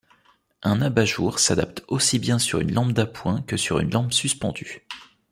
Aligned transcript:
Un 0.63 0.81
abat-jour 0.81 1.37
s'adapte 1.37 1.83
aussi 1.87 2.17
bien 2.17 2.39
sur 2.39 2.59
une 2.59 2.73
lampe 2.73 2.91
d'appoint 2.93 3.43
que 3.43 3.55
sur 3.55 3.77
une 3.77 3.91
lampe 3.91 4.13
suspendue. 4.13 4.83